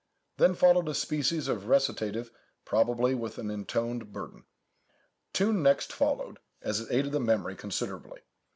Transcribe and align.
Then 0.37 0.55
followed 0.55 0.89
a 0.89 0.95
species 0.95 1.47
of 1.47 1.67
recitative, 1.67 2.31
probably 2.65 3.13
with 3.13 3.37
an 3.37 3.51
intoned 3.51 4.11
burden. 4.11 4.45
Tune 5.31 5.61
next 5.61 5.93
followed, 5.93 6.39
as 6.59 6.79
it 6.79 6.87
aided 6.89 7.11
the 7.11 7.19
memory 7.19 7.55
considerably. 7.55 8.21